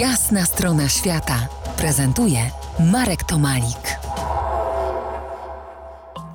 [0.00, 1.48] Jasna strona świata
[1.78, 2.38] prezentuje
[2.92, 3.98] Marek Tomalik.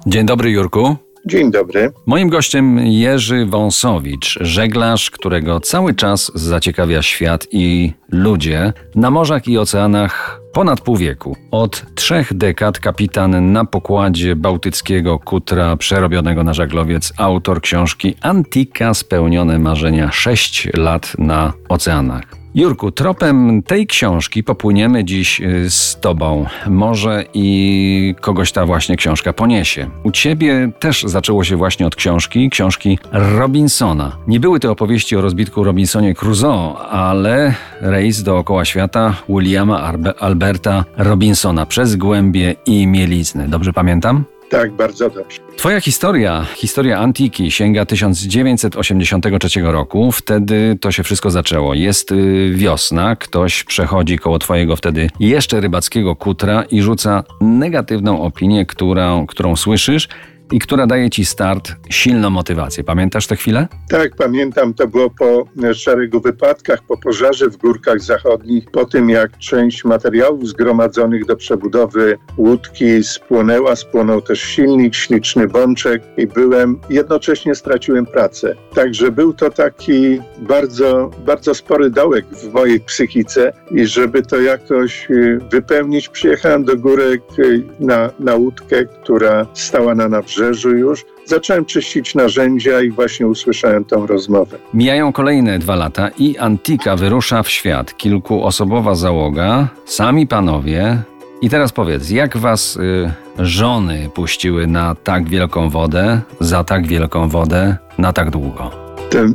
[0.05, 0.95] Dzień dobry, Jurku.
[1.25, 1.92] Dzień dobry.
[2.05, 9.57] Moim gościem Jerzy Wąsowicz, żeglarz, którego cały czas zaciekawia świat i ludzie na morzach i
[9.57, 11.36] oceanach ponad pół wieku.
[11.52, 19.59] Od trzech dekad kapitan na pokładzie bałtyckiego kutra przerobionego na żaglowiec, autor książki Antika spełnione
[19.59, 22.40] marzenia 6 lat na oceanach.
[22.55, 26.46] Jurku, tropem tej książki popłyniemy dziś y, z Tobą.
[26.68, 29.89] Może i kogoś ta właśnie książka poniesie.
[30.04, 34.18] U Ciebie też zaczęło się właśnie od książki, książki Robinsona.
[34.27, 41.66] Nie były to opowieści o rozbitku Robinsonie Crusoe, ale rejs dookoła świata Williama Alberta Robinsona
[41.66, 43.48] przez głębie i mielizny.
[43.48, 44.24] Dobrze pamiętam?
[44.52, 45.40] Tak, bardzo dobrze.
[45.58, 50.12] Twoja historia, historia antiki sięga 1983 roku.
[50.12, 51.74] Wtedy to się wszystko zaczęło.
[51.74, 58.66] Jest y, wiosna, ktoś przechodzi koło twojego wtedy jeszcze rybackiego kutra i rzuca negatywną opinię,
[58.66, 60.07] którą, którą słyszysz
[60.52, 62.84] i która daje ci start, silną motywację.
[62.84, 63.68] Pamiętasz tę chwilę?
[63.90, 64.73] Tak, pamiętam.
[64.73, 70.47] To było po szeregu wypadkach, po pożarze w górkach zachodnich, po tym jak część materiałów
[70.47, 78.55] zgromadzonych do przebudowy łódki spłonęła, spłonął też silnik, śliczny bączek i byłem, jednocześnie straciłem pracę.
[78.73, 85.11] Także był to taki bardzo, bardzo spory dołek w mojej psychice i żeby to jakoś
[85.11, 91.06] y, wypełnić, przyjechałem do górek y, na, na łódkę, która stała na nabrzeżu już.
[91.25, 94.58] Zacząłem czyścić narzędzia i właśnie usłyszałem tą rozmowę.
[94.73, 97.97] Mijają kolejne dwa lata i Antika wyrusza w świat.
[97.97, 100.97] Kilkuosobowa załoga, sami panowie.
[101.42, 107.30] I teraz powiedz, jak was y, żony puściły na tak wielką wodę, za tak wielką
[107.30, 108.80] wodę, na tak długo?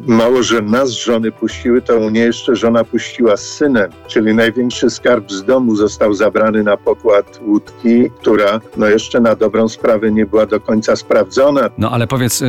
[0.06, 5.30] Mało, że nas żony puściły, to mnie jeszcze żona puściła z synem, czyli największy skarb
[5.30, 10.47] z domu został zabrany na pokład łódki, która no jeszcze na dobrą sprawę nie była
[10.47, 11.70] do końca sprawdzona.
[11.78, 12.47] No ale powiedz, y,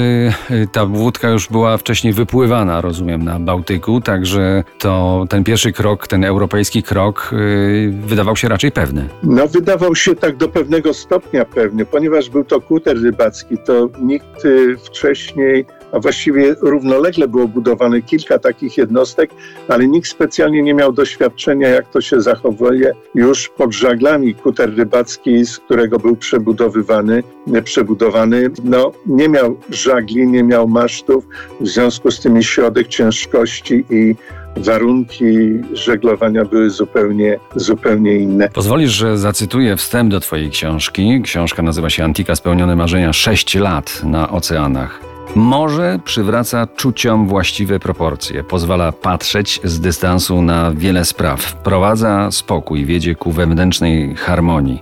[0.51, 6.07] y, ta łódka już była wcześniej wypływana, rozumiem, na Bałtyku, także to ten pierwszy krok,
[6.07, 9.09] ten europejski krok y, wydawał się raczej pewny.
[9.23, 14.47] No wydawał się tak do pewnego stopnia pewny, ponieważ był to kuter rybacki, to nikt
[14.83, 19.29] wcześniej a właściwie równolegle było budowane kilka takich jednostek,
[19.67, 24.35] ale nikt specjalnie nie miał doświadczenia, jak to się zachowuje już pod żaglami.
[24.35, 27.23] Kuter rybacki, z którego był przebudowywany,
[27.63, 31.27] przebudowany, no, nie miał żagli, nie miał masztów,
[31.61, 34.15] w związku z tym środek ciężkości i
[34.57, 35.25] warunki
[35.73, 38.49] żeglowania były zupełnie, zupełnie inne.
[38.49, 41.21] Pozwolisz, że zacytuję wstęp do Twojej książki.
[41.23, 45.06] Książka nazywa się Antika Spełnione Marzenia 6 lat na oceanach.
[45.35, 53.15] Morze przywraca czuciom właściwe proporcje, pozwala patrzeć z dystansu na wiele spraw, wprowadza spokój, wiedzie
[53.15, 54.79] ku wewnętrznej harmonii.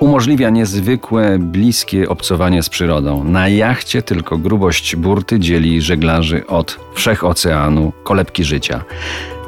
[0.00, 3.24] Umożliwia niezwykłe, bliskie obcowanie z przyrodą.
[3.24, 8.84] Na jachcie tylko grubość burty dzieli żeglarzy od wszechoceanu, kolebki życia.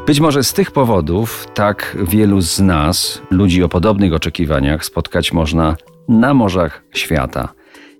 [0.07, 5.77] Być może z tych powodów tak wielu z nas, ludzi o podobnych oczekiwaniach, spotkać można
[6.09, 7.49] na morzach świata.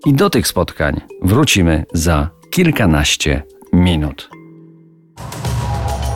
[0.07, 4.31] I do tych spotkań wrócimy za kilkanaście minut.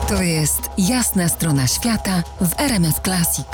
[0.07, 3.47] To jest jasna strona świata w RMS Classic.